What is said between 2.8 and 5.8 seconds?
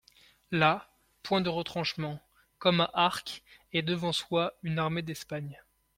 à Arques, et devant soi une armée d'Espagne.